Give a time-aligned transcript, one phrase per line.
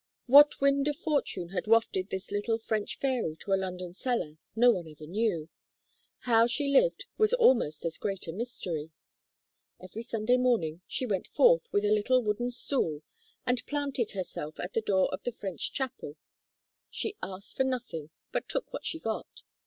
[0.25, 4.71] What wind of fortune had wafted this little French fairy to a London cellar, no
[4.71, 5.47] one ever knew.
[6.21, 8.89] How she lived, was almost as great a mystery.
[9.79, 13.03] Every Sunday morning, she went forth, with a little wooden stool,
[13.45, 16.15] and planted herself at the door of the French chapel;
[16.89, 19.43] she asked for nothing, but took what she got.